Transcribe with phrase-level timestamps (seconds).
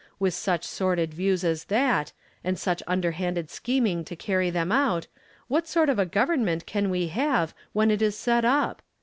[0.17, 2.11] With such sordid views as that,
[2.43, 5.05] and such underhanded scheming to carry them out,
[5.47, 8.81] what sort of a government can we have when it is set up